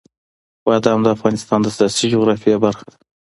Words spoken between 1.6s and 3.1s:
د سیاسي جغرافیه برخه ده.